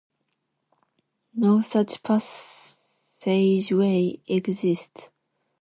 No 1.35 1.61
such 1.61 2.01
passageway 2.01 4.19
exists. 4.25 5.11